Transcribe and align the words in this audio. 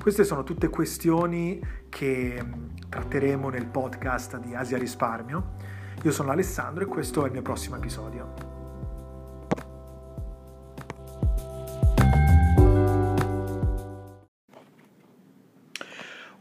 Queste 0.00 0.24
sono 0.24 0.42
tutte 0.42 0.68
questioni 0.68 1.60
che 1.88 2.42
tratteremo 2.88 3.48
nel 3.48 3.66
podcast 3.66 4.38
di 4.38 4.54
Asia 4.54 4.76
Risparmio 4.78 5.72
io 6.04 6.10
sono 6.10 6.32
Alessandro 6.32 6.84
e 6.84 6.86
questo 6.86 7.22
è 7.22 7.26
il 7.26 7.32
mio 7.32 7.40
prossimo 7.40 7.76
episodio. 7.76 8.34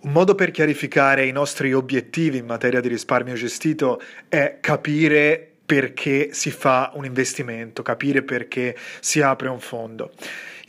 Un 0.02 0.12
modo 0.12 0.36
per 0.36 0.52
chiarificare 0.52 1.26
i 1.26 1.32
nostri 1.32 1.72
obiettivi 1.72 2.40
in 2.40 2.46
materia 2.46 2.82
di 2.82 2.90
risparmio 2.90 3.36
gestito 3.36 4.02
è 4.28 4.58
capire 4.60 5.50
perché 5.66 6.34
si 6.34 6.52
fa 6.52 6.92
un 6.96 7.06
investimento, 7.06 7.84
capire 7.84 8.22
perché 8.22 8.76
si 9.00 9.22
apre 9.22 9.48
un 9.48 9.62
fondo. 9.62 10.12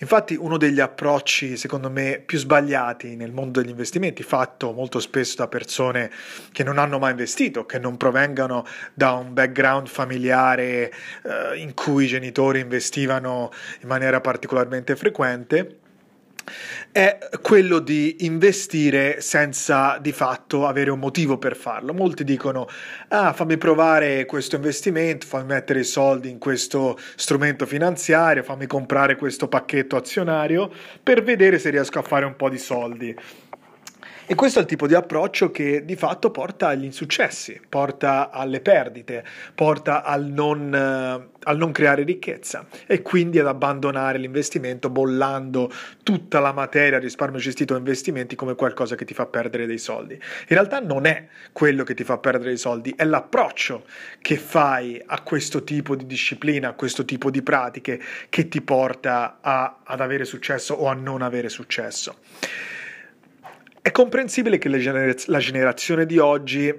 Infatti 0.04 0.34
uno 0.34 0.58
degli 0.58 0.80
approcci 0.80 1.56
secondo 1.56 1.88
me 1.88 2.22
più 2.24 2.36
sbagliati 2.36 3.16
nel 3.16 3.32
mondo 3.32 3.62
degli 3.62 3.70
investimenti, 3.70 4.22
fatto 4.22 4.70
molto 4.72 5.00
spesso 5.00 5.36
da 5.36 5.48
persone 5.48 6.10
che 6.52 6.62
non 6.62 6.76
hanno 6.76 6.98
mai 6.98 7.12
investito, 7.12 7.64
che 7.64 7.78
non 7.78 7.96
provengano 7.96 8.66
da 8.92 9.12
un 9.12 9.32
background 9.32 9.86
familiare 9.86 10.92
eh, 11.22 11.56
in 11.56 11.72
cui 11.72 12.04
i 12.04 12.08
genitori 12.08 12.60
investivano 12.60 13.50
in 13.80 13.88
maniera 13.88 14.20
particolarmente 14.20 14.94
frequente, 14.94 15.78
è 16.92 17.18
quello 17.42 17.78
di 17.78 18.16
investire 18.20 19.20
senza 19.20 19.98
di 20.00 20.12
fatto 20.12 20.66
avere 20.66 20.90
un 20.90 20.98
motivo 20.98 21.38
per 21.38 21.56
farlo. 21.56 21.92
Molti 21.92 22.24
dicono: 22.24 22.68
Ah, 23.08 23.32
fammi 23.32 23.56
provare 23.56 24.26
questo 24.26 24.56
investimento, 24.56 25.26
fammi 25.26 25.46
mettere 25.46 25.80
i 25.80 25.84
soldi 25.84 26.30
in 26.30 26.38
questo 26.38 26.98
strumento 27.16 27.66
finanziario, 27.66 28.42
fammi 28.42 28.66
comprare 28.66 29.16
questo 29.16 29.48
pacchetto 29.48 29.96
azionario 29.96 30.70
per 31.02 31.22
vedere 31.22 31.58
se 31.58 31.70
riesco 31.70 31.98
a 31.98 32.02
fare 32.02 32.24
un 32.24 32.36
po' 32.36 32.48
di 32.48 32.58
soldi. 32.58 33.16
E 34.26 34.34
questo 34.34 34.58
è 34.58 34.62
il 34.62 34.68
tipo 34.68 34.86
di 34.86 34.94
approccio 34.94 35.50
che 35.50 35.84
di 35.84 35.96
fatto 35.96 36.30
porta 36.30 36.68
agli 36.68 36.84
insuccessi, 36.84 37.60
porta 37.68 38.30
alle 38.30 38.62
perdite, 38.62 39.22
porta 39.54 40.02
al 40.02 40.24
non, 40.24 40.74
eh, 40.74 41.28
al 41.42 41.56
non 41.58 41.72
creare 41.72 42.04
ricchezza 42.04 42.66
e 42.86 43.02
quindi 43.02 43.38
ad 43.38 43.46
abbandonare 43.46 44.16
l'investimento 44.16 44.88
bollando 44.88 45.70
tutta 46.02 46.40
la 46.40 46.52
materia 46.52 46.98
risparmio 46.98 47.38
gestito 47.38 47.74
a 47.74 47.76
investimenti 47.76 48.34
come 48.34 48.54
qualcosa 48.54 48.94
che 48.94 49.04
ti 49.04 49.12
fa 49.12 49.26
perdere 49.26 49.66
dei 49.66 49.76
soldi. 49.76 50.14
In 50.14 50.20
realtà 50.46 50.80
non 50.80 51.04
è 51.04 51.26
quello 51.52 51.84
che 51.84 51.92
ti 51.92 52.02
fa 52.02 52.16
perdere 52.16 52.48
dei 52.48 52.56
soldi, 52.56 52.94
è 52.96 53.04
l'approccio 53.04 53.84
che 54.22 54.38
fai 54.38 55.02
a 55.04 55.20
questo 55.20 55.64
tipo 55.64 55.94
di 55.94 56.06
disciplina, 56.06 56.70
a 56.70 56.72
questo 56.72 57.04
tipo 57.04 57.30
di 57.30 57.42
pratiche 57.42 58.00
che 58.30 58.48
ti 58.48 58.62
porta 58.62 59.36
a, 59.42 59.80
ad 59.84 60.00
avere 60.00 60.24
successo 60.24 60.72
o 60.72 60.86
a 60.86 60.94
non 60.94 61.20
avere 61.20 61.50
successo. 61.50 62.16
È 63.86 63.90
comprensibile 63.90 64.56
che 64.56 64.70
la 64.70 65.38
generazione 65.38 66.06
di 66.06 66.16
oggi 66.16 66.72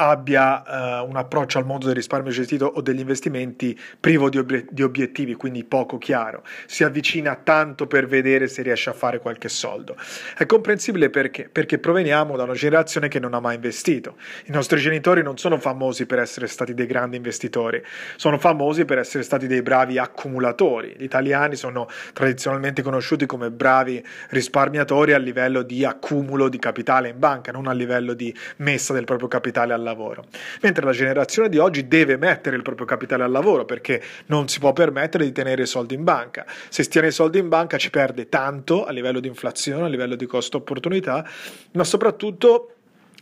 abbia 0.00 1.02
uh, 1.02 1.08
un 1.08 1.16
approccio 1.16 1.58
al 1.58 1.66
mondo 1.66 1.84
del 1.84 1.94
risparmio 1.94 2.32
gestito 2.32 2.64
o 2.64 2.80
degli 2.80 3.00
investimenti 3.00 3.78
privo 4.00 4.30
di, 4.30 4.38
ob- 4.38 4.64
di, 4.70 4.82
obiettivi, 4.82 5.34
quindi 5.34 5.62
poco 5.62 5.98
chiaro. 5.98 6.42
Si 6.66 6.84
avvicina 6.84 7.36
tanto 7.36 7.86
per 7.86 8.06
vedere 8.06 8.48
se 8.48 8.62
riesce 8.62 8.88
a 8.88 8.94
fare 8.94 9.18
qualche 9.18 9.50
soldo. 9.50 9.96
È 10.36 10.46
comprensibile 10.46 11.10
perché? 11.10 11.50
Perché 11.52 11.78
proveniamo 11.78 12.36
da 12.36 12.44
una 12.44 12.54
generazione 12.54 13.08
che 13.08 13.20
non 13.20 13.34
ha 13.34 13.40
mai 13.40 13.56
investito. 13.56 14.16
I 14.46 14.52
nostri 14.52 14.80
genitori 14.80 15.22
non 15.22 15.36
sono 15.36 15.58
famosi 15.58 16.06
per 16.06 16.18
essere 16.18 16.46
stati 16.46 16.72
dei 16.72 16.86
grandi 16.86 17.16
investitori, 17.16 17.82
sono 18.16 18.38
famosi 18.38 18.86
per 18.86 18.98
essere 18.98 19.22
stati 19.22 19.46
dei 19.46 19.60
bravi 19.60 19.98
accumulatori. 19.98 20.94
Gli 20.96 21.04
italiani 21.04 21.56
sono 21.56 21.86
tradizionalmente 22.14 22.80
conosciuti 22.80 23.26
come 23.26 23.50
bravi 23.50 24.02
risparmiatori 24.30 25.12
a 25.12 25.18
livello 25.18 25.60
di 25.60 25.84
accumulo 25.84 26.48
di 26.48 26.58
capitale 26.58 27.10
in 27.10 27.18
banca, 27.18 27.52
non 27.52 27.66
a 27.66 27.72
livello 27.72 28.14
di 28.14 28.34
messa 28.56 28.94
del 28.94 29.04
proprio 29.04 29.28
capitale 29.28 29.74
alla 29.74 29.89
lavoro. 29.90 30.24
Mentre 30.62 30.84
la 30.84 30.92
generazione 30.92 31.48
di 31.48 31.58
oggi 31.58 31.86
deve 31.86 32.16
mettere 32.16 32.56
il 32.56 32.62
proprio 32.62 32.86
capitale 32.86 33.24
al 33.24 33.30
lavoro 33.30 33.64
perché 33.64 34.02
non 34.26 34.48
si 34.48 34.58
può 34.58 34.72
permettere 34.72 35.24
di 35.24 35.32
tenere 35.32 35.62
i 35.62 35.66
soldi 35.66 35.94
in 35.94 36.04
banca. 36.04 36.46
Se 36.68 36.84
tiene 36.84 37.08
i 37.08 37.12
soldi 37.12 37.38
in 37.38 37.48
banca 37.48 37.76
ci 37.76 37.90
perde 37.90 38.28
tanto 38.28 38.84
a 38.84 38.92
livello 38.92 39.20
di 39.20 39.28
inflazione, 39.28 39.84
a 39.84 39.88
livello 39.88 40.14
di 40.14 40.26
costo 40.26 40.58
opportunità, 40.58 41.28
ma 41.72 41.84
soprattutto 41.84 42.74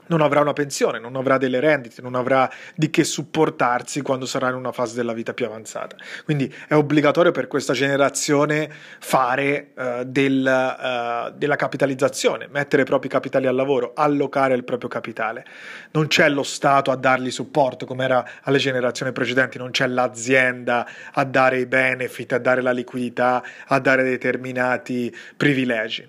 non 0.08 0.20
avrà 0.20 0.40
una 0.40 0.52
pensione, 0.52 0.98
non 0.98 1.16
avrà 1.16 1.38
delle 1.38 1.60
rendite, 1.60 2.02
non 2.02 2.14
avrà 2.14 2.50
di 2.74 2.90
che 2.90 3.04
supportarsi 3.04 4.02
quando 4.02 4.26
sarà 4.26 4.48
in 4.48 4.54
una 4.54 4.72
fase 4.72 4.94
della 4.94 5.12
vita 5.12 5.32
più 5.32 5.46
avanzata. 5.46 5.96
Quindi 6.24 6.52
è 6.66 6.74
obbligatorio 6.74 7.32
per 7.32 7.46
questa 7.46 7.72
generazione 7.72 8.70
fare 8.98 9.70
uh, 9.74 10.04
del, 10.04 10.44
uh, 10.44 11.32
della 11.36 11.56
capitalizzazione, 11.56 12.48
mettere 12.50 12.82
i 12.82 12.84
propri 12.84 13.08
capitali 13.08 13.46
al 13.46 13.54
lavoro, 13.54 13.92
allocare 13.94 14.54
il 14.54 14.64
proprio 14.64 14.88
capitale. 14.88 15.44
Non 15.92 16.06
c'è 16.08 16.28
lo 16.28 16.42
Stato 16.42 16.90
a 16.90 16.96
dargli 16.96 17.30
supporto 17.30 17.86
come 17.86 18.04
era 18.04 18.28
alle 18.42 18.58
generazioni 18.58 19.12
precedenti, 19.12 19.58
non 19.58 19.70
c'è 19.70 19.86
l'azienda 19.86 20.86
a 21.12 21.24
dare 21.24 21.60
i 21.60 21.66
benefit, 21.66 22.32
a 22.32 22.38
dare 22.38 22.62
la 22.62 22.72
liquidità, 22.72 23.42
a 23.66 23.78
dare 23.78 24.02
determinati 24.02 25.14
privilegi. 25.36 26.08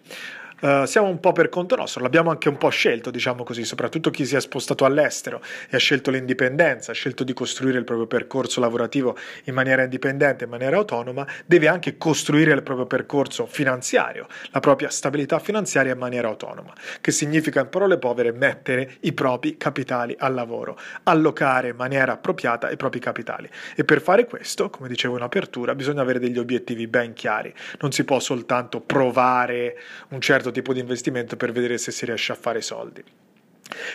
Uh, 0.62 0.84
siamo 0.84 1.08
un 1.08 1.22
po' 1.22 1.32
per 1.32 1.48
conto 1.48 1.78
nostro, 1.78 2.02
l'abbiamo 2.02 2.32
anche 2.32 2.50
un 2.50 2.58
po' 2.58 2.68
scelto, 2.68 3.12
diciamo 3.12 3.44
così, 3.44 3.64
soprattutto 3.64 4.10
chi 4.10 4.26
si 4.26 4.36
è 4.36 4.42
spostato 4.42 4.84
all'estero 4.84 5.42
e 5.70 5.78
ha 5.78 5.80
scelto 5.80 6.12
l'indipendenza, 6.12 6.92
ha 6.92 6.94
scelto 6.94 7.24
di 7.24 7.32
costruire 7.32 7.78
il 7.78 7.86
proprio 7.86 8.08
percorso 8.08 8.60
lavorativo 8.60 9.18
in 9.46 9.54
maniera 9.54 9.84
indipendente, 9.84 10.44
in 10.44 10.50
maniera 10.50 10.76
autonoma, 10.76 11.26
deve 11.46 11.70
anche 11.70 11.98
costruire 11.98 12.52
il 12.52 12.62
proprio 12.64 12.88
percorso 12.88 13.46
finanziario, 13.46 14.28
la 14.52 14.60
propria 14.60 14.90
stabilità 14.90 15.40
finanziaria 15.40 15.94
in 15.94 15.98
maniera 15.98 16.28
autonoma, 16.28 16.74
che 17.00 17.12
significa 17.12 17.62
in 17.62 17.70
parole 17.70 17.98
povere 17.98 18.34
mettere 18.34 18.98
i 19.02 19.14
propri 19.14 19.56
capitali 19.56 20.14
al 20.20 20.34
lavoro, 20.34 20.78
allocare 21.04 21.70
in 21.70 21.78
maniera 21.78 22.12
appropriata 22.12 22.70
i 22.70 22.76
propri 22.76 23.00
capitali. 23.00 23.50
E 23.78 23.86
per 23.86 24.02
fare 24.02 24.26
questo, 24.26 24.70
come 24.70 24.90
dicevo 24.90 25.16
in 25.16 25.24
apertura, 25.24 25.74
bisogna 25.74 26.02
avere 26.02 26.20
degli 26.20 26.38
obiettivi 26.38 26.88
ben 26.88 27.14
chiari, 27.14 27.54
non 27.80 27.94
si 27.94 28.04
può 28.04 28.20
soltanto 28.20 28.82
provare 28.82 29.78
un 30.10 30.20
certo 30.20 30.48
certo 30.50 30.52
tipo 30.52 30.74
di 30.74 30.80
investimento 30.80 31.36
per 31.38 31.52
vedere 31.52 31.78
se 31.78 31.92
si 31.92 32.06
riesce 32.06 32.32
a 32.32 32.36
fare 32.36 32.62
soldi. 32.62 33.04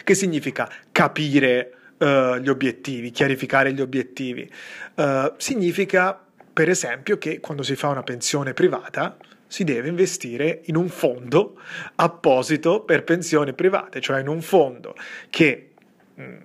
Che 0.05 0.15
significa 0.15 0.71
capire 0.93 1.73
uh, 1.99 2.37
gli 2.37 2.49
obiettivi, 2.49 3.11
chiarificare 3.11 3.73
gli 3.73 3.81
obiettivi? 3.81 4.51
Uh, 4.95 5.33
significa, 5.37 6.19
per 6.53 6.69
esempio, 6.69 7.19
che 7.19 7.41
quando 7.41 7.63
si 7.63 7.75
fa 7.75 7.89
una 7.89 8.03
pensione 8.03 8.55
privata, 8.55 9.17
si 9.47 9.65
deve 9.65 9.89
investire 9.89 10.63
in 10.65 10.77
un 10.77 10.89
fondo 10.89 11.61
apposito 11.97 12.83
per 12.83 13.05
pensioni 13.05 13.53
private, 13.53 14.01
cioè 14.01 14.21
in 14.21 14.29
un 14.29 14.41
fondo 14.41 14.97
che 15.31 15.71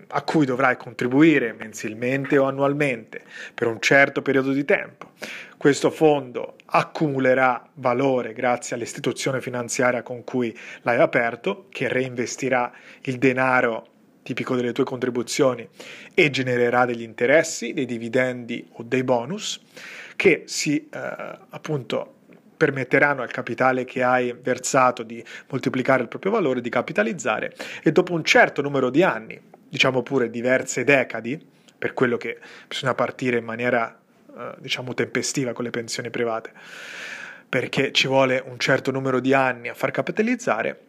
a 0.07 0.21
cui 0.23 0.45
dovrai 0.45 0.77
contribuire 0.77 1.53
mensilmente 1.53 2.37
o 2.37 2.45
annualmente 2.45 3.21
per 3.53 3.67
un 3.67 3.79
certo 3.79 4.21
periodo 4.21 4.51
di 4.51 4.65
tempo. 4.65 5.11
Questo 5.57 5.91
fondo 5.91 6.55
accumulerà 6.65 7.69
valore 7.75 8.33
grazie 8.33 8.75
all'istituzione 8.75 9.41
finanziaria 9.41 10.01
con 10.01 10.23
cui 10.23 10.57
l'hai 10.81 10.99
aperto, 10.99 11.67
che 11.69 11.87
reinvestirà 11.87 12.71
il 13.01 13.17
denaro 13.17 13.87
tipico 14.23 14.55
delle 14.55 14.71
tue 14.71 14.83
contribuzioni 14.83 15.67
e 16.13 16.29
genererà 16.29 16.85
degli 16.85 17.01
interessi, 17.01 17.73
dei 17.73 17.85
dividendi 17.85 18.67
o 18.73 18.83
dei 18.83 19.03
bonus 19.03 19.59
che 20.15 20.43
si 20.45 20.87
eh, 20.91 20.99
appunto 21.49 22.15
permetteranno 22.59 23.21
al 23.21 23.31
capitale 23.31 23.85
che 23.85 24.03
hai 24.03 24.35
versato 24.39 25.03
di 25.03 25.23
moltiplicare 25.49 26.01
il 26.01 26.09
proprio 26.09 26.31
valore, 26.31 26.59
di 26.59 26.69
capitalizzare 26.69 27.55
e 27.81 27.91
dopo 27.93 28.13
un 28.13 28.23
certo 28.25 28.61
numero 28.61 28.89
di 28.89 29.01
anni, 29.01 29.41
diciamo 29.69 30.01
pure 30.01 30.29
diverse 30.29 30.83
decadi, 30.83 31.39
per 31.77 31.93
quello 31.93 32.17
che 32.17 32.37
bisogna 32.67 32.93
partire 32.93 33.37
in 33.37 33.45
maniera 33.45 33.97
eh, 34.37 34.55
diciamo 34.57 34.93
tempestiva 34.93 35.53
con 35.53 35.63
le 35.63 35.69
pensioni 35.69 36.09
private, 36.09 36.51
perché 37.47 37.91
ci 37.91 38.07
vuole 38.07 38.43
un 38.45 38.59
certo 38.59 38.91
numero 38.91 39.19
di 39.19 39.33
anni 39.33 39.69
a 39.69 39.73
far 39.73 39.91
capitalizzare, 39.91 40.79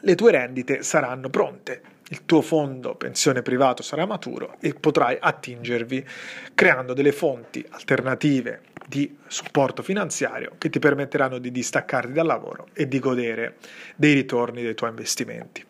le 0.00 0.14
tue 0.14 0.30
rendite 0.30 0.82
saranno 0.82 1.28
pronte, 1.28 1.82
il 2.10 2.24
tuo 2.24 2.40
fondo 2.40 2.94
pensione 2.94 3.42
privato 3.42 3.82
sarà 3.82 4.06
maturo 4.06 4.56
e 4.60 4.72
potrai 4.74 5.16
attingervi 5.20 6.06
creando 6.54 6.94
delle 6.94 7.12
fonti 7.12 7.64
alternative 7.70 8.62
di 8.86 9.18
supporto 9.26 9.82
finanziario 9.82 10.52
che 10.56 10.70
ti 10.70 10.78
permetteranno 10.78 11.38
di 11.38 11.50
distaccarti 11.50 12.12
dal 12.12 12.26
lavoro 12.26 12.68
e 12.72 12.88
di 12.88 12.98
godere 12.98 13.56
dei 13.96 14.14
ritorni 14.14 14.62
dei 14.62 14.74
tuoi 14.74 14.90
investimenti. 14.90 15.62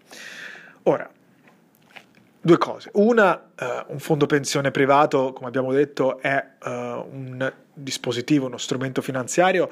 Ora, 0.85 1.11
due 2.41 2.59
cose. 2.59 2.91
Una, 2.95 3.51
uh, 3.59 3.93
un 3.93 3.99
fondo 3.99 4.27
pensione 4.27 4.71
privato, 4.71 5.33
come 5.33 5.49
abbiamo 5.49 5.73
detto, 5.73 6.21
è 6.21 6.45
uh, 6.63 6.69
un 6.69 7.53
dispositivo, 7.73 8.47
uno 8.47 8.59
strumento 8.59 9.03
finanziario 9.03 9.71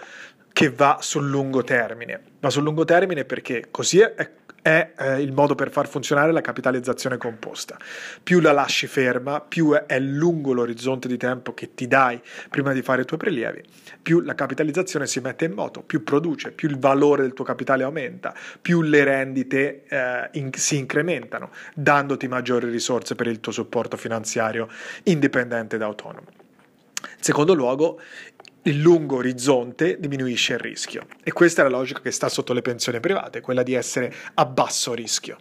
che 0.52 0.70
va 0.70 0.98
sul 1.00 1.28
lungo 1.28 1.62
termine. 1.62 2.20
Va 2.40 2.50
sul 2.50 2.62
lungo 2.62 2.84
termine 2.84 3.24
perché 3.24 3.66
così 3.70 4.00
è, 4.00 4.30
è 4.66 4.94
eh, 4.98 5.22
il 5.22 5.32
modo 5.32 5.54
per 5.54 5.70
far 5.70 5.86
funzionare 5.86 6.32
la 6.32 6.40
capitalizzazione 6.40 7.18
composta. 7.18 7.78
Più 8.20 8.40
la 8.40 8.50
lasci 8.50 8.88
ferma, 8.88 9.40
più 9.40 9.72
è 9.72 10.00
lungo 10.00 10.52
l'orizzonte 10.52 11.06
di 11.06 11.16
tempo 11.16 11.54
che 11.54 11.76
ti 11.76 11.86
dai 11.86 12.20
prima 12.50 12.72
di 12.72 12.82
fare 12.82 13.02
i 13.02 13.04
tuoi 13.04 13.20
prelievi, 13.20 13.62
più 14.02 14.18
la 14.18 14.34
capitalizzazione 14.34 15.06
si 15.06 15.20
mette 15.20 15.44
in 15.44 15.52
moto, 15.52 15.82
più 15.82 16.02
produce, 16.02 16.50
più 16.50 16.68
il 16.68 16.80
valore 16.80 17.22
del 17.22 17.32
tuo 17.32 17.44
capitale 17.44 17.84
aumenta, 17.84 18.34
più 18.60 18.82
le 18.82 19.04
rendite 19.04 19.84
eh, 19.86 20.30
in, 20.32 20.50
si 20.52 20.78
incrementano, 20.78 21.52
dandoti 21.72 22.26
maggiori 22.26 22.68
risorse 22.68 23.14
per 23.14 23.28
il 23.28 23.38
tuo 23.38 23.52
supporto 23.52 23.96
finanziario 23.96 24.68
indipendente 25.04 25.76
ed 25.76 25.82
autonomo. 25.82 26.26
In 27.02 27.22
secondo 27.22 27.54
luogo, 27.54 28.00
il 28.66 28.80
lungo 28.80 29.16
orizzonte 29.16 29.98
diminuisce 29.98 30.54
il 30.54 30.58
rischio 30.58 31.06
e 31.22 31.32
questa 31.32 31.62
è 31.62 31.64
la 31.64 31.76
logica 31.76 32.00
che 32.00 32.10
sta 32.10 32.28
sotto 32.28 32.52
le 32.52 32.62
pensioni 32.62 33.00
private, 33.00 33.40
quella 33.40 33.62
di 33.62 33.74
essere 33.74 34.12
a 34.34 34.44
basso 34.44 34.92
rischio. 34.92 35.38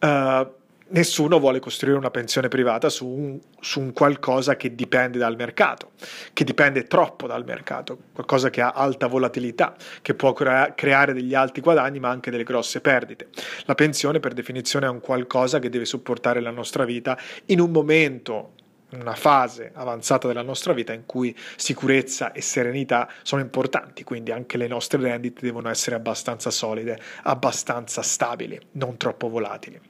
Uh, 0.00 0.58
nessuno 0.88 1.38
vuole 1.38 1.60
costruire 1.60 1.96
una 1.96 2.10
pensione 2.10 2.48
privata 2.48 2.88
su 2.88 3.06
un, 3.06 3.38
su 3.60 3.80
un, 3.80 3.92
qualcosa 3.92 4.56
che 4.56 4.74
dipende 4.74 5.18
dal 5.18 5.36
mercato, 5.36 5.92
che 6.32 6.42
dipende 6.42 6.84
troppo 6.84 7.28
dal 7.28 7.44
mercato, 7.44 7.98
qualcosa 8.12 8.50
che 8.50 8.60
ha 8.60 8.70
alta 8.70 9.06
volatilità, 9.06 9.76
che 10.02 10.14
può 10.14 10.32
crea- 10.32 10.74
creare 10.74 11.12
degli 11.12 11.34
alti 11.34 11.60
guadagni 11.60 12.00
ma 12.00 12.08
anche 12.08 12.30
delle 12.30 12.44
grosse 12.44 12.80
perdite. 12.80 13.28
La 13.66 13.74
pensione 13.74 14.18
per 14.18 14.32
definizione 14.32 14.86
è 14.86 14.90
un 14.90 15.00
qualcosa 15.00 15.60
che 15.60 15.68
deve 15.68 15.84
supportare 15.84 16.40
la 16.40 16.50
nostra 16.50 16.84
vita 16.84 17.16
in 17.46 17.60
un 17.60 17.70
momento 17.70 18.54
una 18.92 19.14
fase 19.14 19.70
avanzata 19.74 20.26
della 20.26 20.42
nostra 20.42 20.72
vita 20.72 20.92
in 20.92 21.06
cui 21.06 21.36
sicurezza 21.56 22.32
e 22.32 22.40
serenità 22.40 23.08
sono 23.22 23.40
importanti, 23.40 24.04
quindi 24.04 24.32
anche 24.32 24.56
le 24.56 24.66
nostre 24.66 25.00
rendite 25.00 25.40
devono 25.42 25.68
essere 25.68 25.96
abbastanza 25.96 26.50
solide, 26.50 26.98
abbastanza 27.22 28.02
stabili, 28.02 28.58
non 28.72 28.96
troppo 28.96 29.28
volatili. 29.28 29.80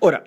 Ora, 0.00 0.22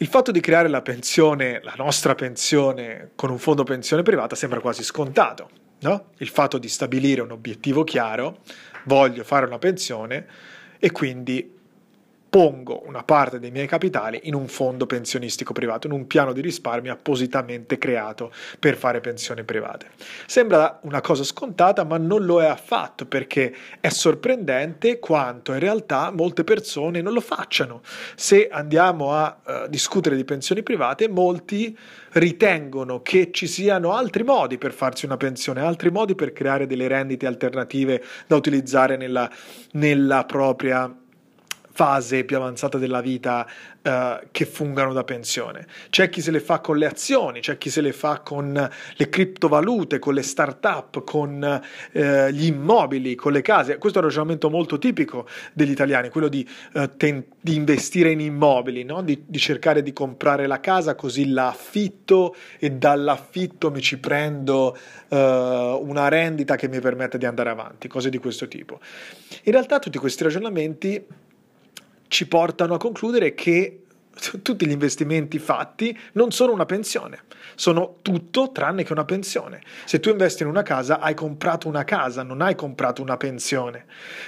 il 0.00 0.06
fatto 0.06 0.30
di 0.30 0.40
creare 0.40 0.68
la 0.68 0.82
pensione, 0.82 1.60
la 1.62 1.74
nostra 1.76 2.14
pensione 2.14 3.10
con 3.16 3.30
un 3.30 3.38
fondo 3.38 3.64
pensione 3.64 4.02
privata 4.02 4.36
sembra 4.36 4.60
quasi 4.60 4.84
scontato, 4.84 5.50
no? 5.80 6.10
Il 6.18 6.28
fatto 6.28 6.58
di 6.58 6.68
stabilire 6.68 7.20
un 7.20 7.32
obiettivo 7.32 7.82
chiaro, 7.82 8.42
voglio 8.84 9.24
fare 9.24 9.46
una 9.46 9.58
pensione 9.58 10.26
e 10.78 10.92
quindi 10.92 11.57
pongo 12.28 12.82
una 12.86 13.02
parte 13.02 13.38
dei 13.38 13.50
miei 13.50 13.66
capitali 13.66 14.20
in 14.24 14.34
un 14.34 14.48
fondo 14.48 14.86
pensionistico 14.86 15.52
privato, 15.52 15.86
in 15.86 15.92
un 15.92 16.06
piano 16.06 16.32
di 16.32 16.40
risparmio 16.40 16.92
appositamente 16.92 17.78
creato 17.78 18.32
per 18.58 18.76
fare 18.76 19.00
pensioni 19.00 19.44
private. 19.44 19.90
Sembra 20.26 20.78
una 20.82 21.00
cosa 21.00 21.24
scontata, 21.24 21.84
ma 21.84 21.96
non 21.96 22.24
lo 22.24 22.42
è 22.42 22.46
affatto 22.46 23.06
perché 23.06 23.54
è 23.80 23.88
sorprendente 23.88 24.98
quanto 24.98 25.52
in 25.52 25.58
realtà 25.58 26.10
molte 26.10 26.44
persone 26.44 27.00
non 27.00 27.12
lo 27.12 27.20
facciano. 27.20 27.80
Se 28.14 28.48
andiamo 28.48 29.12
a 29.12 29.38
uh, 29.44 29.68
discutere 29.68 30.16
di 30.16 30.24
pensioni 30.24 30.62
private, 30.62 31.08
molti 31.08 31.76
ritengono 32.12 33.00
che 33.02 33.30
ci 33.32 33.46
siano 33.46 33.94
altri 33.94 34.22
modi 34.22 34.58
per 34.58 34.72
farsi 34.72 35.06
una 35.06 35.16
pensione, 35.16 35.60
altri 35.60 35.90
modi 35.90 36.14
per 36.14 36.32
creare 36.32 36.66
delle 36.66 36.88
rendite 36.88 37.26
alternative 37.26 38.02
da 38.26 38.36
utilizzare 38.36 38.96
nella, 38.96 39.30
nella 39.72 40.24
propria 40.24 40.94
fase 41.78 42.24
più 42.24 42.34
avanzata 42.34 42.76
della 42.76 43.00
vita 43.00 43.46
uh, 43.82 44.26
che 44.32 44.46
fungano 44.46 44.92
da 44.92 45.04
pensione. 45.04 45.64
C'è 45.90 46.08
chi 46.08 46.20
se 46.20 46.32
le 46.32 46.40
fa 46.40 46.58
con 46.58 46.76
le 46.76 46.86
azioni, 46.86 47.38
c'è 47.38 47.56
chi 47.56 47.70
se 47.70 47.80
le 47.80 47.92
fa 47.92 48.18
con 48.18 48.52
le 48.96 49.08
criptovalute, 49.08 50.00
con 50.00 50.14
le 50.14 50.22
start-up, 50.22 51.04
con 51.04 51.60
uh, 51.92 52.00
gli 52.30 52.46
immobili, 52.46 53.14
con 53.14 53.30
le 53.30 53.42
case. 53.42 53.78
Questo 53.78 54.00
è 54.00 54.02
un 54.02 54.08
ragionamento 54.08 54.50
molto 54.50 54.76
tipico 54.80 55.28
degli 55.52 55.70
italiani, 55.70 56.08
quello 56.08 56.26
di, 56.26 56.44
uh, 56.72 56.96
ten- 56.96 57.24
di 57.40 57.54
investire 57.54 58.10
in 58.10 58.22
immobili, 58.22 58.82
no? 58.82 59.00
di, 59.00 59.22
di 59.24 59.38
cercare 59.38 59.80
di 59.80 59.92
comprare 59.92 60.48
la 60.48 60.58
casa 60.58 60.96
così 60.96 61.30
la 61.30 61.46
affitto 61.46 62.34
e 62.58 62.72
dall'affitto 62.72 63.70
mi 63.70 63.80
ci 63.80 63.98
prendo 63.98 64.76
una 65.10 66.08
rendita 66.08 66.56
che 66.56 66.68
mi 66.68 66.80
permette 66.80 67.16
di 67.16 67.24
andare 67.24 67.48
avanti, 67.48 67.88
cose 67.88 68.10
di 68.10 68.18
questo 68.18 68.46
tipo. 68.46 68.78
In 69.44 69.52
realtà 69.52 69.78
tutti 69.78 69.96
questi 69.96 70.22
ragionamenti 70.22 71.02
ci 72.08 72.26
portano 72.26 72.74
a 72.74 72.78
concludere 72.78 73.34
che 73.34 73.84
tutti 74.42 74.66
gli 74.66 74.70
investimenti 74.70 75.38
fatti 75.38 75.96
non 76.12 76.30
sono 76.30 76.52
una 76.52 76.66
pensione, 76.66 77.22
sono 77.54 77.96
tutto 78.02 78.50
tranne 78.52 78.84
che 78.84 78.92
una 78.92 79.04
pensione. 79.04 79.60
Se 79.84 80.00
tu 80.00 80.10
investi 80.10 80.42
in 80.42 80.48
una 80.48 80.62
casa, 80.62 80.98
hai 81.00 81.14
comprato 81.14 81.68
una 81.68 81.84
casa, 81.84 82.22
non 82.22 82.40
hai 82.40 82.54
comprato 82.54 83.02
una 83.02 83.16
pensione. 83.16 83.86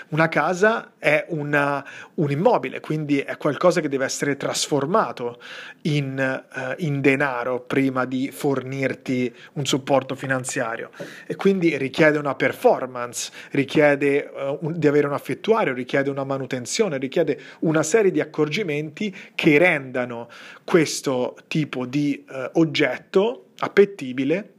Una 0.08 0.28
casa 0.28 0.92
è 0.98 1.26
una, 1.28 1.84
un 2.14 2.30
immobile, 2.30 2.80
quindi 2.80 3.20
è 3.20 3.36
qualcosa 3.36 3.80
che 3.80 3.88
deve 3.88 4.04
essere 4.04 4.36
trasformato 4.36 5.40
in, 5.82 6.42
uh, 6.54 6.60
in 6.78 7.00
denaro 7.00 7.60
prima 7.60 8.04
di 8.04 8.30
fornirti 8.30 9.34
un 9.54 9.66
supporto 9.66 10.14
finanziario. 10.14 10.90
E 11.26 11.36
quindi 11.36 11.76
richiede 11.76 12.18
una 12.18 12.34
performance, 12.34 13.30
richiede 13.50 14.30
uh, 14.32 14.58
un, 14.66 14.78
di 14.78 14.86
avere 14.86 15.06
un 15.06 15.14
affittuario, 15.14 15.72
richiede 15.72 16.10
una 16.10 16.24
manutenzione, 16.24 16.98
richiede 16.98 17.38
una 17.60 17.82
serie 17.82 18.10
di 18.10 18.20
accorgimenti 18.20 19.14
che 19.34 19.58
rendono 19.58 19.79
rendano 19.80 20.28
questo 20.64 21.36
tipo 21.48 21.86
di 21.86 22.24
eh, 22.28 22.50
oggetto 22.54 23.46
appetibile 23.58 24.52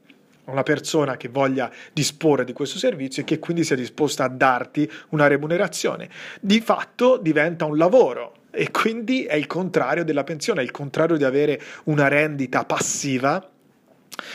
a 0.45 0.51
una 0.51 0.63
persona 0.63 1.17
che 1.17 1.29
voglia 1.29 1.71
disporre 1.93 2.43
di 2.43 2.53
questo 2.53 2.79
servizio 2.79 3.21
e 3.21 3.25
che 3.25 3.39
quindi 3.39 3.63
sia 3.63 3.75
disposta 3.75 4.23
a 4.23 4.29
darti 4.29 4.89
una 5.09 5.27
remunerazione. 5.27 6.09
Di 6.41 6.59
fatto 6.59 7.17
diventa 7.17 7.65
un 7.65 7.77
lavoro 7.77 8.33
e 8.49 8.71
quindi 8.71 9.23
è 9.23 9.35
il 9.35 9.47
contrario 9.47 10.03
della 10.03 10.23
pensione, 10.23 10.61
è 10.61 10.63
il 10.63 10.71
contrario 10.71 11.15
di 11.15 11.23
avere 11.23 11.61
una 11.85 12.07
rendita 12.07 12.65
passiva 12.65 13.50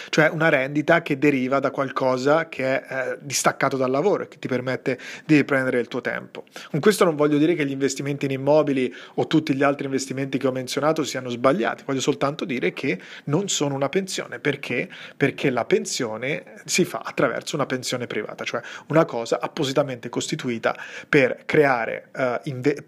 cioè 0.08 0.28
una 0.28 0.48
rendita 0.48 1.02
che 1.02 1.18
deriva 1.18 1.60
da 1.60 1.70
qualcosa 1.70 2.48
che 2.48 2.82
è 2.82 2.84
eh, 2.88 3.18
distaccato 3.20 3.76
dal 3.76 3.90
lavoro 3.90 4.24
e 4.24 4.28
che 4.28 4.38
ti 4.38 4.48
permette 4.48 4.98
di 5.24 5.36
riprendere 5.36 5.80
il 5.80 5.88
tuo 5.88 6.00
tempo. 6.00 6.44
Con 6.70 6.80
questo 6.80 7.04
non 7.04 7.16
voglio 7.16 7.38
dire 7.38 7.54
che 7.54 7.64
gli 7.66 7.70
investimenti 7.70 8.24
in 8.26 8.32
immobili 8.32 8.92
o 9.14 9.26
tutti 9.26 9.54
gli 9.54 9.62
altri 9.62 9.86
investimenti 9.86 10.38
che 10.38 10.46
ho 10.46 10.52
menzionato 10.52 11.04
siano 11.04 11.28
sbagliati, 11.28 11.84
voglio 11.86 12.00
soltanto 12.00 12.44
dire 12.44 12.72
che 12.72 12.98
non 13.24 13.48
sono 13.48 13.74
una 13.74 13.88
pensione. 13.88 14.38
Perché? 14.38 14.88
Perché 15.16 15.50
la 15.50 15.64
pensione 15.64 16.54
si 16.64 16.84
fa 16.84 17.02
attraverso 17.04 17.56
una 17.56 17.66
pensione 17.66 18.06
privata, 18.06 18.44
cioè 18.44 18.60
una 18.88 19.04
cosa 19.04 19.38
appositamente 19.40 20.08
costituita 20.08 20.76
per 21.08 21.42
creare 21.44 22.08
uh, 22.14 22.40
inve- 22.44 22.84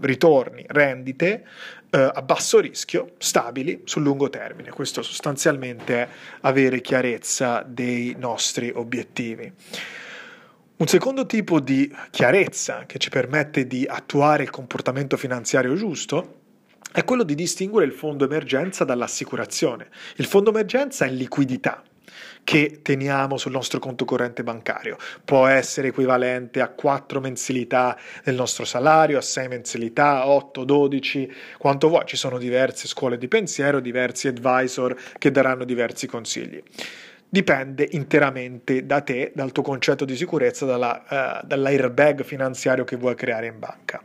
ritorni, 0.00 0.64
rendite 0.68 1.44
eh, 1.94 2.10
a 2.12 2.22
basso 2.22 2.58
rischio, 2.58 3.12
stabili 3.18 3.82
sul 3.84 4.02
lungo 4.02 4.28
termine. 4.28 4.70
Questo 4.70 5.02
sostanzialmente 5.02 6.02
è 6.02 6.08
avere 6.40 6.80
chiarezza 6.80 7.64
dei 7.66 8.14
nostri 8.18 8.70
obiettivi. 8.74 9.52
Un 10.76 10.86
secondo 10.86 11.24
tipo 11.24 11.60
di 11.60 11.90
chiarezza 12.10 12.84
che 12.86 12.98
ci 12.98 13.08
permette 13.08 13.66
di 13.66 13.86
attuare 13.88 14.42
il 14.42 14.50
comportamento 14.50 15.16
finanziario 15.16 15.74
giusto 15.74 16.40
è 16.92 17.04
quello 17.04 17.22
di 17.22 17.34
distinguere 17.34 17.86
il 17.86 17.92
fondo 17.92 18.24
emergenza 18.24 18.84
dall'assicurazione. 18.84 19.88
Il 20.16 20.26
fondo 20.26 20.50
emergenza 20.50 21.04
è 21.04 21.10
liquidità, 21.10 21.82
che 22.44 22.80
teniamo 22.82 23.36
sul 23.36 23.52
nostro 23.52 23.78
conto 23.78 24.04
corrente 24.04 24.42
bancario. 24.42 24.96
Può 25.24 25.46
essere 25.46 25.88
equivalente 25.88 26.60
a 26.60 26.68
4 26.68 27.20
mensilità 27.20 27.98
del 28.22 28.34
nostro 28.34 28.64
salario, 28.64 29.18
a 29.18 29.22
6 29.22 29.48
mensilità, 29.48 30.28
8, 30.28 30.64
12, 30.64 31.32
quanto 31.58 31.88
vuoi. 31.88 32.04
Ci 32.06 32.16
sono 32.16 32.38
diverse 32.38 32.86
scuole 32.86 33.18
di 33.18 33.28
pensiero, 33.28 33.80
diversi 33.80 34.28
advisor 34.28 34.96
che 35.18 35.30
daranno 35.30 35.64
diversi 35.64 36.06
consigli 36.06 36.62
dipende 37.34 37.88
interamente 37.90 38.86
da 38.86 39.00
te, 39.00 39.32
dal 39.34 39.50
tuo 39.50 39.64
concetto 39.64 40.04
di 40.04 40.14
sicurezza, 40.14 40.66
dalla, 40.66 41.40
uh, 41.42 41.44
dall'airbag 41.44 42.22
finanziario 42.22 42.84
che 42.84 42.94
vuoi 42.94 43.16
creare 43.16 43.46
in 43.46 43.58
banca. 43.58 44.00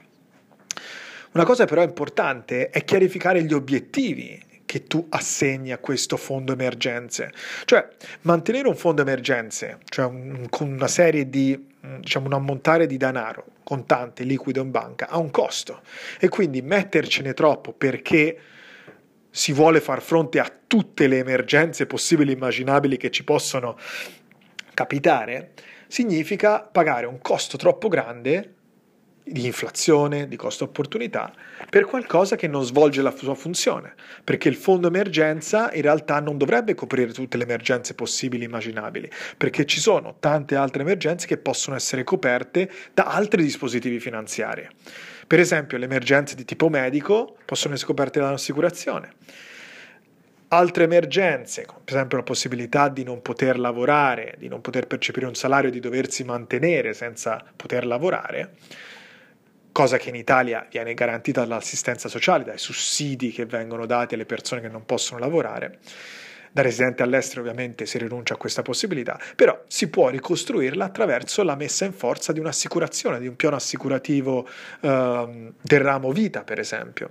Una 1.34 1.44
cosa 1.44 1.66
però 1.66 1.84
importante 1.84 2.72
è 2.72 2.84
chiarificare 2.84 3.44
gli 3.44 3.54
obiettivi 3.54 4.42
che 4.70 4.84
tu 4.84 5.04
assegni 5.10 5.72
a 5.72 5.80
questo 5.80 6.16
fondo 6.16 6.54
emergenze. 6.54 7.32
Cioè, 7.66 7.88
mantenere 8.22 8.68
un 8.68 8.76
fondo 8.76 9.02
emergenze, 9.02 9.80
cioè 9.86 10.06
un, 10.06 10.48
una 10.60 10.88
serie 10.88 11.28
di, 11.28 11.60
diciamo, 11.98 12.28
un 12.28 12.34
ammontare 12.34 12.86
di 12.86 12.96
denaro 12.96 13.46
contante, 13.64 14.24
liquido 14.24 14.62
in 14.62 14.70
banca, 14.70 15.10
ha 15.10 15.18
un 15.18 15.32
costo. 15.32 15.82
E 16.20 16.30
quindi 16.30 16.62
mettercene 16.62 17.34
troppo 17.34 17.74
perché 17.74 18.40
si 19.32 19.54
vuole 19.54 19.82
far 19.82 20.04
fronte 20.04 20.40
a 20.40 20.52
tutte 20.68 21.08
le 21.08 21.18
emergenze 21.18 21.88
possibili 21.88 22.30
e 22.30 22.36
immaginabili 22.36 22.98
che 22.98 23.10
ci 23.10 23.24
possono 23.24 23.76
capitare 24.76 25.54
significa 25.88 26.60
pagare 26.62 27.08
un 27.08 27.18
costo 27.20 27.58
troppo 27.58 27.88
grande 27.88 28.54
di 29.32 29.46
inflazione, 29.46 30.28
di 30.28 30.36
costo 30.36 30.64
opportunità, 30.64 31.32
per 31.70 31.86
qualcosa 31.86 32.36
che 32.36 32.48
non 32.48 32.64
svolge 32.64 33.02
la 33.02 33.16
sua 33.16 33.36
funzione, 33.36 33.94
perché 34.24 34.50
il 34.50 34.56
fondo 34.56 34.88
emergenza 34.88 35.72
in 35.74 35.82
realtà 35.82 36.20
non 36.20 36.38
dovrebbe 36.38 36.74
coprire 36.76 37.12
tutte 37.12 37.38
le 37.38 37.44
emergenze 37.44 37.94
possibili 37.94 38.44
e 38.44 38.48
immaginabili, 38.48 39.10
perché 39.38 39.66
ci 39.66 39.80
sono 39.80 40.16
tante 40.20 40.56
altre 40.56 40.82
emergenze 40.82 41.28
che 41.28 41.38
possono 41.38 41.76
essere 41.76 42.04
coperte 42.04 42.70
da 42.94 43.06
altri 43.06 43.44
dispositivi 43.44 44.00
finanziari. 44.00 44.68
Per 45.28 45.40
esempio, 45.40 45.78
le 45.78 45.86
emergenze 45.86 46.36
di 46.36 46.44
tipo 46.44 46.70
medico 46.70 47.38
possono 47.46 47.76
essere 47.76 47.90
coperte 47.90 48.20
dall'assicurazione. 48.20 49.14
Altre 50.52 50.86
emergenze, 50.86 51.68
come 51.68 51.82
per 51.84 51.94
esempio 51.94 52.18
la 52.18 52.24
possibilità 52.24 52.90
di 52.90 53.04
non 53.04 53.22
poter 53.22 53.60
lavorare, 53.60 54.34
di 54.40 54.48
non 54.48 54.62
poter 54.62 54.88
percepire 54.88 55.28
un 55.28 55.36
salario, 55.36 55.70
di 55.70 55.80
doversi 55.80 56.24
mantenere 56.24 56.96
senza 56.96 57.44
poter 57.56 57.86
lavorare, 57.86 58.54
cosa 59.80 59.96
che 59.96 60.10
in 60.10 60.16
Italia 60.16 60.68
viene 60.70 60.94
garantita 60.94 61.46
dall'assistenza 61.46 62.10
sociale, 62.10 62.44
dai 62.44 62.58
sussidi 62.58 63.32
che 63.32 63.46
vengono 63.46 63.86
dati 63.86 64.16
alle 64.16 64.26
persone 64.26 64.60
che 64.60 64.68
non 64.68 64.84
possono 64.84 65.20
lavorare. 65.20 65.80
Da 66.52 66.62
residente 66.62 67.02
all'estero 67.02 67.40
ovviamente 67.40 67.86
si 67.86 67.98
rinuncia 67.98 68.34
a 68.34 68.38
questa 68.38 68.62
possibilità, 68.62 69.18
però 69.38 69.58
si 69.68 69.88
può 69.88 70.10
ricostruirla 70.10 70.84
attraverso 70.84 71.44
la 71.44 71.56
messa 71.56 71.86
in 71.86 71.94
forza 71.94 72.34
di 72.34 72.42
un'assicurazione, 72.42 73.22
di 73.22 73.28
un 73.28 73.38
piano 73.38 73.56
assicurativo 73.56 74.46
eh, 74.82 75.54
del 75.62 75.80
ramo 75.80 76.12
vita, 76.12 76.44
per 76.44 76.60
esempio. 76.60 77.10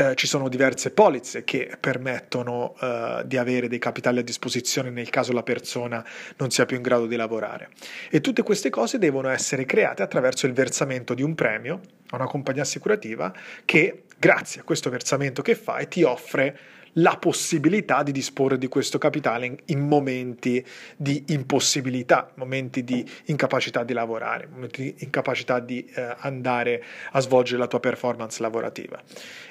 Eh, 0.00 0.14
ci 0.14 0.28
sono 0.28 0.48
diverse 0.48 0.92
polizze 0.92 1.42
che 1.42 1.76
permettono 1.80 2.76
eh, 2.80 3.22
di 3.26 3.36
avere 3.36 3.66
dei 3.66 3.80
capitali 3.80 4.20
a 4.20 4.22
disposizione 4.22 4.90
nel 4.90 5.10
caso 5.10 5.32
la 5.32 5.42
persona 5.42 6.06
non 6.36 6.52
sia 6.52 6.66
più 6.66 6.76
in 6.76 6.82
grado 6.82 7.06
di 7.06 7.16
lavorare. 7.16 7.70
E 8.08 8.20
tutte 8.20 8.44
queste 8.44 8.70
cose 8.70 8.98
devono 8.98 9.28
essere 9.28 9.64
create 9.64 10.04
attraverso 10.04 10.46
il 10.46 10.52
versamento 10.52 11.14
di 11.14 11.24
un 11.24 11.34
premio 11.34 11.80
a 12.10 12.14
una 12.14 12.26
compagnia 12.26 12.62
assicurativa 12.62 13.34
che, 13.64 14.04
grazie 14.16 14.60
a 14.60 14.64
questo 14.64 14.88
versamento 14.88 15.42
che 15.42 15.56
fai, 15.56 15.88
ti 15.88 16.04
offre 16.04 16.56
la 16.94 17.16
possibilità 17.18 18.02
di 18.02 18.12
disporre 18.12 18.58
di 18.58 18.68
questo 18.68 18.98
capitale 18.98 19.46
in, 19.46 19.56
in, 19.66 19.80
momenti 19.80 20.64
di 20.96 21.24
impossibilità, 21.28 22.30
momenti 22.34 22.84
di 22.84 23.08
incapacità 23.26 23.84
di 23.84 23.92
lavorare, 23.92 24.48
momenti 24.50 24.82
di 24.82 24.94
incapacità 25.04 25.60
di 25.60 25.84
eh, 25.94 26.14
andare 26.18 26.82
a 27.12 27.20
svolgere 27.20 27.58
la 27.58 27.66
tua 27.66 27.80
performance 27.80 28.42
lavorativa. 28.42 29.00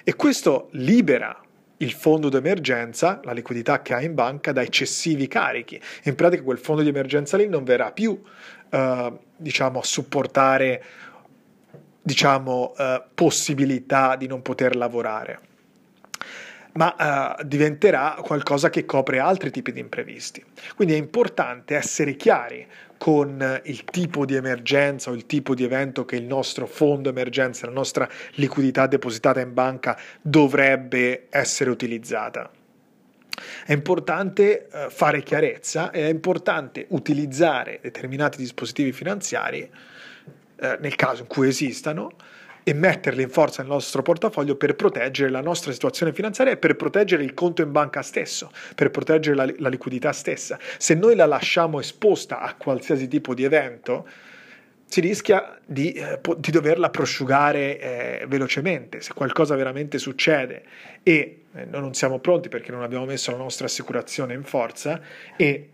E 0.03 0.15
questo 0.15 0.69
libera 0.71 1.41
il 1.77 1.91
fondo 1.91 2.29
d'emergenza, 2.29 3.19
la 3.23 3.33
liquidità 3.33 3.81
che 3.81 3.93
hai 3.93 4.05
in 4.05 4.15
banca, 4.15 4.51
da 4.51 4.61
eccessivi 4.61 5.27
carichi. 5.27 5.79
In 6.03 6.15
pratica 6.15 6.41
quel 6.41 6.57
fondo 6.57 6.81
di 6.81 6.89
emergenza 6.89 7.37
lì 7.37 7.47
non 7.47 7.63
verrà 7.63 7.91
più, 7.91 8.19
eh, 8.69 9.13
diciamo, 9.35 9.79
a 9.79 9.83
supportare 9.83 10.83
diciamo, 12.01 12.73
eh, 12.77 13.03
possibilità 13.13 14.15
di 14.15 14.27
non 14.27 14.41
poter 14.41 14.75
lavorare 14.75 15.39
ma 16.77 17.35
uh, 17.39 17.43
diventerà 17.43 18.17
qualcosa 18.21 18.69
che 18.69 18.85
copre 18.85 19.19
altri 19.19 19.49
tipi 19.49 19.71
di 19.71 19.79
imprevisti. 19.79 20.43
Quindi 20.75 20.93
è 20.93 20.97
importante 20.97 21.75
essere 21.75 22.15
chiari 22.15 22.65
con 22.97 23.61
il 23.65 23.83
tipo 23.83 24.25
di 24.25 24.35
emergenza 24.35 25.09
o 25.09 25.13
il 25.13 25.25
tipo 25.25 25.53
di 25.53 25.63
evento 25.63 26.05
che 26.05 26.15
il 26.15 26.23
nostro 26.23 26.65
fondo 26.67 27.09
emergenza, 27.09 27.65
la 27.65 27.73
nostra 27.73 28.07
liquidità 28.35 28.87
depositata 28.87 29.39
in 29.39 29.53
banca 29.53 29.99
dovrebbe 30.21 31.25
essere 31.29 31.69
utilizzata. 31.69 32.49
È 33.65 33.73
importante 33.73 34.67
uh, 34.71 34.89
fare 34.89 35.21
chiarezza, 35.23 35.91
è 35.91 36.07
importante 36.07 36.85
utilizzare 36.89 37.79
determinati 37.81 38.37
dispositivi 38.37 38.91
finanziari 38.91 39.69
uh, 40.59 40.77
nel 40.79 40.95
caso 40.95 41.21
in 41.23 41.27
cui 41.27 41.47
esistano 41.47 42.11
e 42.67 42.73
metterli 42.73 43.21
in 43.21 43.29
forza 43.29 43.61
nel 43.61 43.71
nostro 43.71 44.01
portafoglio 44.01 44.57
per 44.57 44.75
proteggere 44.75 45.29
la 45.29 45.39
nostra 45.39 45.71
situazione 45.71 46.11
finanziaria 46.11 46.51
e 46.51 46.57
per 46.57 46.75
proteggere 46.75 47.23
il 47.23 47.33
conto 47.33 47.61
in 47.61 47.71
banca 47.71 48.01
stesso, 48.01 48.51
per 48.75 48.91
proteggere 48.91 49.37
la, 49.37 49.53
la 49.59 49.69
liquidità 49.69 50.11
stessa. 50.11 50.59
Se 50.77 50.93
noi 50.93 51.15
la 51.15 51.25
lasciamo 51.25 51.79
esposta 51.79 52.41
a 52.41 52.55
qualsiasi 52.55 53.07
tipo 53.07 53.33
di 53.33 53.45
evento, 53.45 54.05
si 54.83 54.99
rischia 54.99 55.57
di, 55.65 55.93
eh, 55.93 56.19
di 56.39 56.51
doverla 56.51 56.89
prosciugare 56.89 57.79
eh, 57.79 58.25
velocemente. 58.27 58.99
Se 58.99 59.13
qualcosa 59.13 59.55
veramente 59.55 59.97
succede 59.97 60.63
e 61.03 61.43
eh, 61.53 61.65
noi 61.71 61.79
non 61.79 61.93
siamo 61.93 62.19
pronti 62.19 62.49
perché 62.49 62.73
non 62.73 62.83
abbiamo 62.83 63.05
messo 63.05 63.31
la 63.31 63.37
nostra 63.37 63.67
assicurazione 63.67 64.33
in 64.33 64.43
forza 64.43 64.99
e 65.37 65.69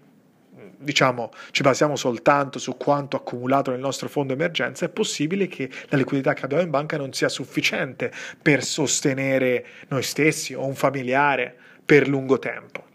diciamo, 0.77 1.31
ci 1.51 1.61
basiamo 1.61 1.95
soltanto 1.95 2.59
su 2.59 2.77
quanto 2.77 3.15
accumulato 3.15 3.71
nel 3.71 3.79
nostro 3.79 4.09
fondo 4.09 4.33
emergenza, 4.33 4.85
è 4.85 4.89
possibile 4.89 5.47
che 5.47 5.69
la 5.87 5.97
liquidità 5.97 6.33
che 6.33 6.45
abbiamo 6.45 6.63
in 6.63 6.69
banca 6.69 6.97
non 6.97 7.13
sia 7.13 7.29
sufficiente 7.29 8.11
per 8.41 8.63
sostenere 8.63 9.65
noi 9.87 10.03
stessi 10.03 10.53
o 10.53 10.65
un 10.65 10.75
familiare 10.75 11.55
per 11.85 12.07
lungo 12.07 12.39
tempo. 12.39 12.91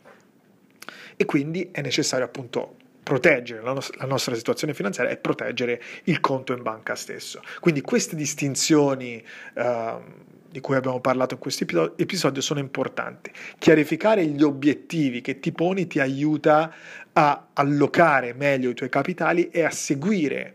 E 1.17 1.25
quindi 1.25 1.71
è 1.73 1.81
necessario 1.81 2.25
appunto 2.25 2.77
proteggere 3.09 3.63
la, 3.63 3.73
nos- 3.73 3.91
la, 3.97 4.05
nostra 4.05 4.35
situazione 4.35 4.75
finanziaria 4.75 5.11
e 5.11 5.17
proteggere 5.17 5.81
il 6.05 6.21
conto 6.21 6.53
in 6.53 6.61
banca 6.61 6.95
stesso. 6.95 7.41
Quindi 7.59 7.81
queste 7.81 8.17
distinzioni 8.17 9.25
uh, 9.55 10.03
di 10.51 10.61
cui 10.61 10.77
abbiamo 10.77 11.01
parlato 11.01 11.33
in 11.33 11.41
questo 11.41 11.65
episodio 11.97 12.43
sono 12.43 12.61
importanti. 12.61 13.33
Chiarificare 13.59 14.27
gli 14.27 14.43
obiettivi 14.43 15.23
che 15.23 15.41
ti 15.41 15.53
poni 15.53 15.87
ti 15.87 16.01
aiuta 16.01 16.71
a 17.15 17.47
allocare 17.55 18.35
meglio 18.35 18.69
i 18.69 18.75
tuoi 18.75 18.91
capitali 18.91 19.49
e 19.49 19.63
a 19.63 19.71
seguire 19.71 20.53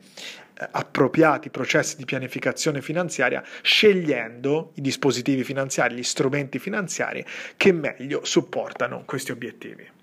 eh, 0.53 0.67
appropriati 0.69 1.49
processi 1.49 1.97
di 1.97 2.05
pianificazione 2.05 2.83
finanziaria 2.83 3.43
scegliendo 3.63 4.73
i 4.75 4.81
dispositivi 4.81 5.43
finanziari, 5.43 5.95
gli 5.95 6.03
strumenti 6.03 6.59
finanziari 6.59 7.25
che 7.57 7.71
meglio 7.71 8.23
supportano 8.23 9.01
questi 9.07 9.31
obiettivi. 9.31 10.02